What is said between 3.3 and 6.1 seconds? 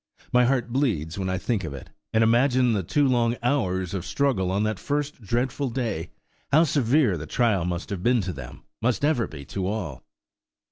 hours of struggle on that first dreadful day.